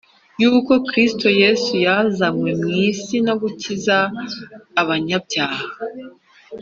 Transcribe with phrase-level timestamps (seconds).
[0.41, 3.97] yuko Kristo Yesu yazanywe mu isi no gukiza
[4.81, 5.65] abanyabyaha